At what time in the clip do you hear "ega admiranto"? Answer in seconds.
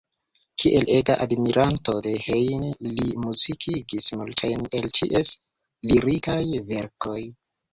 0.99-1.93